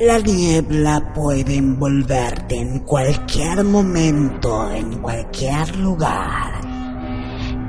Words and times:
La 0.00 0.18
niebla 0.18 1.12
puede 1.12 1.56
envolverte 1.56 2.56
en 2.56 2.78
cualquier 2.78 3.62
momento, 3.64 4.70
en 4.70 4.98
cualquier 5.02 5.76
lugar. 5.76 6.58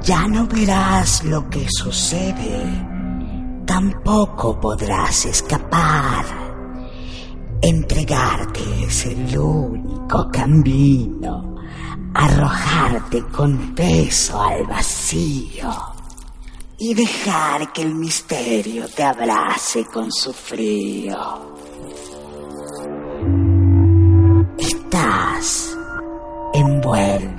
Ya 0.00 0.26
no 0.26 0.46
verás 0.46 1.22
lo 1.24 1.50
que 1.50 1.66
sucede. 1.68 2.64
Tampoco 3.66 4.58
podrás 4.58 5.26
escapar. 5.26 6.24
Entregarte 7.60 8.84
es 8.86 9.04
el 9.04 9.36
único 9.36 10.30
camino. 10.32 11.56
Arrojarte 12.14 13.22
con 13.24 13.74
peso 13.74 14.40
al 14.40 14.66
vacío. 14.66 15.70
Y 16.78 16.94
dejar 16.94 17.70
que 17.70 17.82
el 17.82 17.94
misterio 17.94 18.88
te 18.88 19.02
abrace 19.02 19.84
con 19.84 20.10
su 20.10 20.32
frío. 20.32 21.54
away. 26.94 27.33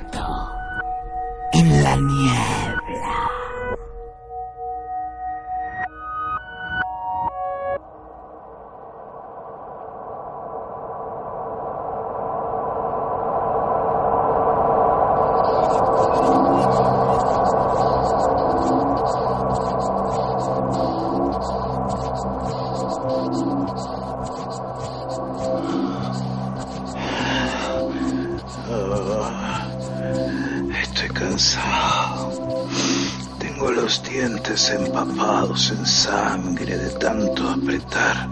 Tengo 33.38 33.70
los 33.70 34.02
dientes 34.02 34.70
empapados 34.70 35.70
en 35.70 35.86
sangre 35.86 36.76
de 36.76 36.90
tanto 36.98 37.48
apretar 37.48 38.28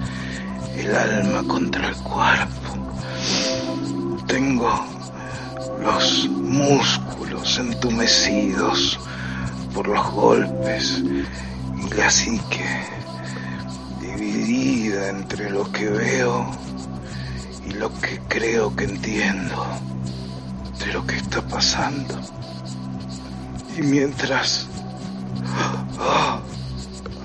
el 0.77 0.95
alma 0.95 1.43
contra 1.47 1.89
el 1.89 1.97
cuerpo. 1.97 2.77
Tengo 4.27 4.85
los 5.83 6.29
músculos 6.29 7.59
entumecidos 7.59 8.99
por 9.75 9.89
los 9.89 10.11
golpes 10.13 11.03
y 11.77 11.95
la 11.95 12.11
psique 12.11 12.85
dividida 14.01 15.09
entre 15.09 15.51
lo 15.51 15.71
que 15.73 15.89
veo 15.89 16.47
y 17.67 17.73
lo 17.73 17.93
que 18.01 18.21
creo 18.29 18.75
que 18.75 18.85
entiendo 18.85 19.67
de 20.79 20.93
lo 20.93 21.07
que 21.07 21.17
está 21.17 21.43
pasando. 21.43 22.15
Y 23.77 23.83
mientras 23.83 24.69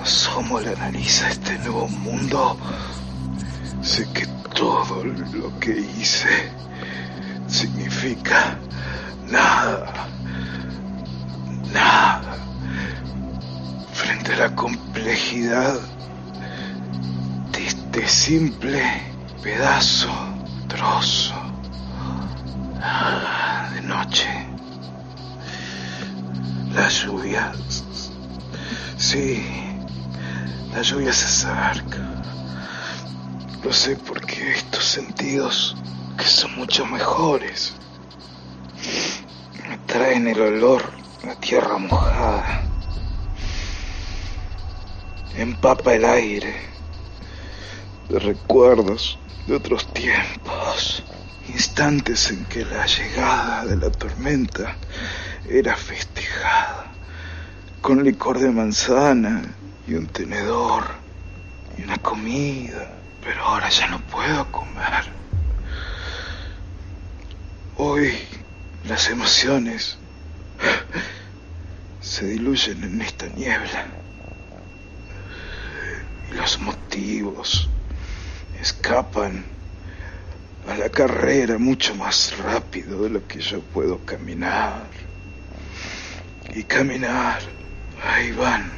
asomo 0.01 0.59
la 0.59 0.73
nariz 0.73 1.21
a 1.21 1.29
este 1.29 1.59
nuevo 1.59 1.87
mundo, 1.87 2.57
sé 3.83 4.07
que 4.13 4.25
todo 4.55 5.03
lo 5.03 5.59
que 5.59 5.79
hice 5.79 6.51
significa 7.47 8.57
nada, 9.27 9.93
nada, 11.71 12.37
frente 13.93 14.33
a 14.33 14.37
la 14.37 14.55
complejidad 14.55 15.79
de 17.51 17.67
este 17.67 18.07
simple 18.07 18.83
pedazo, 19.43 20.09
trozo 20.67 21.48
Sí, 28.97 29.43
la 30.73 30.81
lluvia 30.81 31.13
se 31.13 31.25
acerca. 31.25 31.97
Lo 33.63 33.73
sé 33.73 33.95
porque 33.97 34.51
estos 34.51 34.83
sentidos, 34.83 35.75
que 36.17 36.25
son 36.25 36.55
mucho 36.55 36.85
mejores, 36.85 37.73
me 39.67 39.77
traen 39.79 40.27
el 40.27 40.39
olor 40.41 40.83
a 41.29 41.35
tierra 41.35 41.77
mojada. 41.77 42.61
Empapa 45.35 45.93
el 45.93 46.05
aire 46.05 46.55
de 48.09 48.19
recuerdos 48.19 49.19
de 49.47 49.55
otros 49.55 49.91
tiempos 49.93 51.03
instantes 51.47 52.29
en 52.31 52.45
que 52.45 52.65
la 52.65 52.85
llegada 52.85 53.65
de 53.65 53.75
la 53.77 53.89
tormenta 53.91 54.77
era 55.47 55.75
festejada, 55.75 56.78
con 57.81 58.03
licor 58.03 58.39
de 58.39 58.51
manzana 58.51 59.41
y 59.87 59.93
un 59.93 60.07
tenedor 60.07 60.83
y 61.77 61.83
una 61.83 61.97
comida, 61.97 62.91
pero 63.23 63.41
ahora 63.43 63.69
ya 63.69 63.87
no 63.87 63.99
puedo 64.01 64.45
comer. 64.51 65.05
Hoy 67.77 68.17
las 68.85 69.09
emociones 69.09 69.97
se 72.01 72.25
diluyen 72.27 72.83
en 72.83 73.01
esta 73.01 73.27
niebla 73.27 73.85
y 76.29 76.35
los 76.35 76.59
motivos 76.59 77.69
escapan 78.59 79.45
a 80.67 80.75
la 80.75 80.89
carrera 80.89 81.57
mucho 81.57 81.95
más 81.95 82.37
rápido 82.37 83.03
de 83.03 83.09
lo 83.09 83.27
que 83.27 83.39
yo 83.39 83.61
puedo 83.61 84.05
caminar. 84.05 84.87
Y 86.53 86.63
caminar, 86.63 87.39
ahí 88.03 88.31
van, 88.31 88.71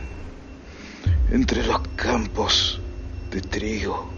entre 1.31 1.65
los 1.65 1.81
campos 1.95 2.81
de 3.31 3.41
trigo 3.41 4.11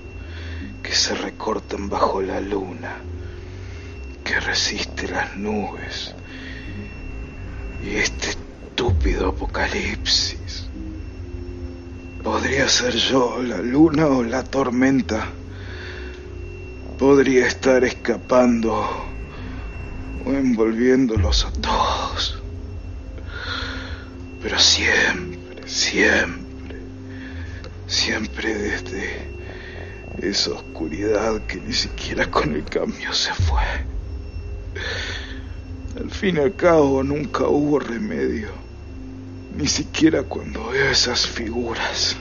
que 0.81 0.94
se 0.94 1.16
recortan 1.16 1.90
bajo 1.90 2.22
la 2.22 2.40
luna, 2.40 2.97
que 4.24 4.40
resiste 4.40 5.08
las 5.08 5.36
nubes 5.36 6.14
y 7.84 7.96
este 7.96 8.30
estúpido 8.30 9.30
apocalipsis. 9.30 10.68
Podría 12.24 12.70
ser 12.70 12.96
yo 12.96 13.41
la 13.44 13.58
luna 13.58 14.08
o 14.08 14.24
la 14.24 14.44
tormenta 14.44 15.28
podría 16.97 17.47
estar 17.47 17.84
escapando 17.84 18.88
o 20.25 20.31
envolviéndolos 20.31 21.46
a 21.46 21.52
todos. 21.52 22.42
Pero 24.43 24.59
siempre, 24.59 25.67
siempre, 25.67 26.75
siempre 27.87 28.53
desde 28.53 29.33
esa 30.21 30.51
oscuridad 30.51 31.41
que 31.47 31.61
ni 31.61 31.73
siquiera 31.73 32.29
con 32.29 32.53
el 32.53 32.65
cambio 32.65 33.11
se 33.13 33.33
fue. 33.33 33.61
Al 35.99 36.11
fin 36.11 36.37
y 36.37 36.39
al 36.41 36.55
cabo 36.55 37.03
nunca 37.03 37.47
hubo 37.47 37.79
remedio, 37.79 38.49
ni 39.57 39.67
siquiera 39.67 40.23
cuando 40.23 40.69
veo 40.69 40.91
esas 40.91 41.25
figuras 41.25 42.17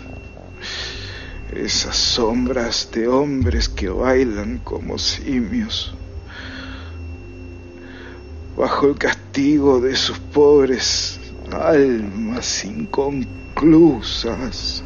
esas 1.53 1.97
sombras 1.97 2.89
de 2.93 3.07
hombres 3.09 3.69
que 3.69 3.89
bailan 3.89 4.59
como 4.59 4.99
simios, 4.99 5.95
bajo 8.57 8.87
el 8.87 8.97
castigo 8.97 9.81
de 9.81 9.95
sus 9.95 10.19
pobres 10.19 11.21
almas 11.53 12.65
inconclusas. 12.65 14.83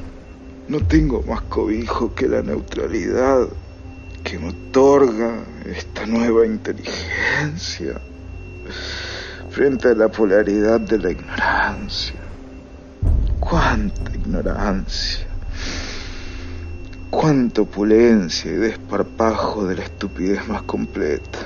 No 0.69 0.81
tengo 0.81 1.23
más 1.23 1.43
cobijo 1.43 2.13
que 2.15 2.27
la 2.29 2.43
neutralidad 2.43 3.47
que 4.25 4.39
me 4.39 4.49
otorga 4.49 5.45
esta 5.65 6.05
nueva 6.07 6.45
inteligencia 6.47 8.01
frente 9.51 9.89
a 9.89 9.95
la 9.95 10.09
polaridad 10.09 10.81
de 10.81 10.99
la 10.99 11.13
ignorancia. 11.13 12.17
¡Cuánta 13.39 14.15
ignorancia! 14.15 15.27
cuánta 17.17 17.63
opulencia 17.63 18.51
y 18.51 18.57
desparpajo 18.57 19.67
de 19.67 19.77
la 19.77 19.85
estupidez 19.85 20.47
más 20.49 20.63
completa. 20.63 21.39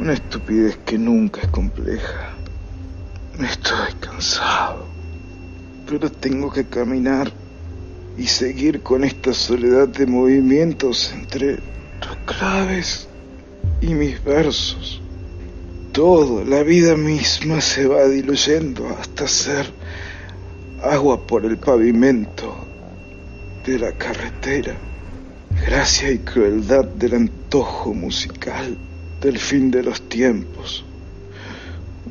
Una 0.00 0.14
estupidez 0.14 0.78
que 0.78 0.96
nunca 0.96 1.42
es 1.42 1.48
compleja. 1.48 2.37
Estoy 3.42 3.92
cansado, 4.00 4.84
pero 5.86 6.10
tengo 6.10 6.50
que 6.50 6.66
caminar 6.66 7.32
y 8.16 8.26
seguir 8.26 8.82
con 8.82 9.04
esta 9.04 9.32
soledad 9.32 9.86
de 9.86 10.06
movimientos 10.06 11.12
entre 11.12 11.58
tus 12.00 12.16
claves 12.26 13.08
y 13.80 13.94
mis 13.94 14.22
versos. 14.24 15.00
Todo, 15.92 16.44
la 16.44 16.64
vida 16.64 16.96
misma 16.96 17.60
se 17.60 17.86
va 17.86 18.08
diluyendo 18.08 18.88
hasta 18.88 19.28
ser 19.28 19.70
agua 20.82 21.24
por 21.24 21.44
el 21.44 21.58
pavimento 21.58 22.56
de 23.64 23.78
la 23.78 23.92
carretera 23.92 24.74
gracia 25.64 26.10
y 26.10 26.18
crueldad 26.18 26.84
del 26.84 27.14
antojo 27.14 27.94
musical 27.94 28.76
del 29.20 29.38
fin 29.38 29.70
de 29.70 29.82
los 29.84 30.08
tiempos. 30.08 30.84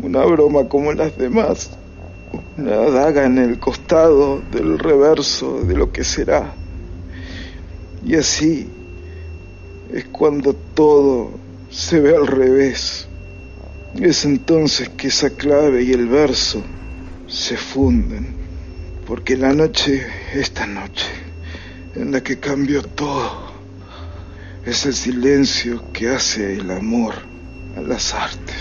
Una 0.02 0.24
broma 0.26 0.68
como 0.68 0.94
las 0.94 1.18
demás, 1.18 1.72
una 2.58 2.76
daga 2.92 3.26
en 3.26 3.38
el 3.38 3.60
costado 3.60 4.42
del 4.52 4.80
reverso 4.80 5.62
de 5.62 5.76
lo 5.76 5.92
que 5.92 6.04
será. 6.04 6.54
Y 8.06 8.16
así 8.16 8.70
es 9.94 10.06
cuando 10.06 10.54
todo 10.54 11.32
se 11.70 12.00
ve 12.00 12.16
al 12.16 12.28
revés. 12.28 13.08
Es 14.00 14.26
entonces 14.26 14.90
que 14.90 15.08
esa 15.08 15.32
clave 15.32 15.84
y 15.84 15.92
el 15.92 16.08
verso 16.08 16.62
se 17.28 17.58
funden, 17.58 18.36
porque 19.06 19.36
la 19.36 19.54
noche, 19.54 20.06
esta 20.34 20.68
noche, 20.68 21.08
en 21.96 22.12
la 22.12 22.22
que 22.22 22.40
cambió 22.40 22.84
todo, 22.84 23.48
es 24.66 24.86
el 24.86 24.94
silencio 24.94 25.82
que 25.94 26.10
hace 26.10 26.56
el 26.56 26.70
amor 26.72 27.16
a 27.76 27.82
las 27.82 28.14
artes. 28.14 28.56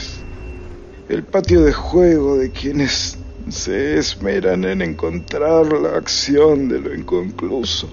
El 1.09 1.23
patio 1.23 1.63
de 1.63 1.73
juego 1.73 2.37
de 2.37 2.51
quienes 2.51 3.17
se 3.49 3.97
esmeran 3.97 4.65
en 4.65 4.83
encontrar 4.83 5.73
la 5.73 5.97
acción 5.97 6.69
de 6.69 6.81
lo 6.81 6.95
inconcluso. 6.95 7.89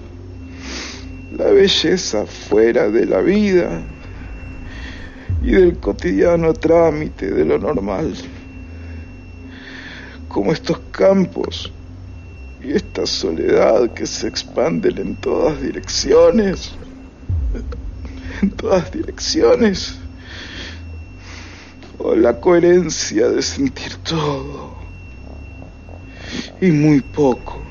La 1.36 1.46
belleza 1.46 2.26
fuera 2.26 2.90
de 2.90 3.06
la 3.06 3.20
vida 3.20 3.82
y 5.42 5.52
del 5.52 5.78
cotidiano 5.78 6.52
trámite 6.54 7.30
de 7.30 7.44
lo 7.44 7.58
normal. 7.58 8.14
Como 10.28 10.52
estos 10.52 10.80
campos 10.90 11.72
y 12.62 12.72
esta 12.72 13.06
soledad 13.06 13.92
que 13.92 14.06
se 14.06 14.26
expanden 14.26 14.98
en 14.98 15.14
todas 15.16 15.62
direcciones 15.62 16.72
en 18.42 18.50
todas 18.50 18.90
direcciones. 18.92 19.96
La 22.12 22.38
coherencia 22.38 23.30
de 23.30 23.40
sentir 23.40 23.96
todo. 23.96 24.74
Y 26.60 26.70
muy 26.70 27.00
poco. 27.00 27.62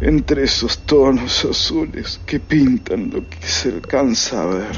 Entre 0.00 0.42
esos 0.42 0.78
tonos 0.80 1.44
azules 1.44 2.20
que 2.26 2.40
pintan 2.40 3.10
lo 3.10 3.28
que 3.28 3.46
se 3.46 3.68
alcanza 3.68 4.42
a 4.42 4.46
ver. 4.46 4.76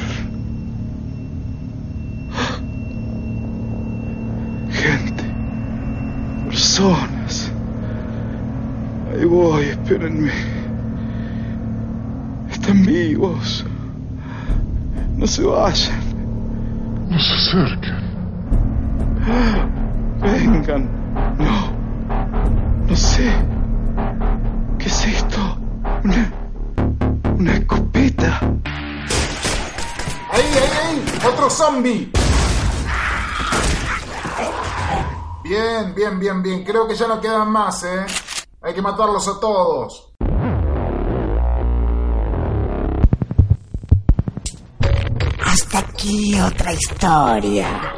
Gente. 4.71 5.25
Personas. 6.47 7.51
Ahí 9.13 9.25
voy, 9.25 9.65
espérenme. 9.65 10.31
Están 12.53 12.85
vivos. 12.85 13.65
No 15.17 15.27
se 15.27 15.43
vayan. 15.43 16.04
No 17.09 17.19
se 17.19 17.35
acerquen. 17.35 18.15
Vengan. 20.21 20.89
No. 21.39 21.73
No 22.89 22.97
sé. 22.97 23.33
¿Qué 24.79 24.87
es 24.87 25.07
esto? 25.07 25.59
Una. 26.05 26.33
Una 27.39 27.53
escopeta. 27.55 28.41
¡Ahí, 30.31 30.43
ahí, 30.43 30.71
ahí! 30.83 31.05
¡Otro 31.27 31.49
zombie! 31.51 32.11
Bien, 35.45 35.95
bien, 35.95 36.19
bien, 36.19 36.43
bien. 36.43 36.65
Creo 36.65 36.89
que 36.89 36.95
ya 36.95 37.07
no 37.07 37.21
quedan 37.21 37.51
más, 37.51 37.85
¿eh? 37.85 38.07
Hay 38.63 38.75
que 38.75 38.83
matarlos 38.83 39.29
a 39.29 39.39
todos. 39.39 40.04
Hasta 45.55 45.79
aquí 45.79 46.35
otra 46.41 46.73
historia. 46.73 47.95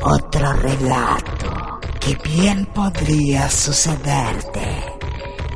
Otro 0.00 0.50
relato 0.54 1.78
que 2.00 2.16
bien 2.24 2.64
podría 2.74 3.50
sucederte. 3.50 4.82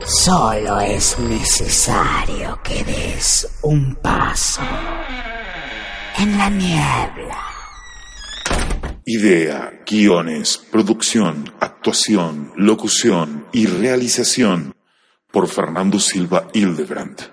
Solo 0.05 0.79
es 0.79 1.19
necesario 1.19 2.61
que 2.63 2.85
des 2.85 3.49
un 3.63 3.95
paso 4.03 4.61
en 6.19 6.37
la 6.37 6.51
niebla. 6.51 7.39
Idea, 9.07 9.81
guiones, 9.87 10.59
producción, 10.59 11.55
actuación, 11.59 12.53
locución 12.57 13.47
y 13.51 13.65
realización 13.65 14.75
por 15.33 15.49
Fernando 15.49 15.99
Silva 15.99 16.49
Hildebrand. 16.53 17.31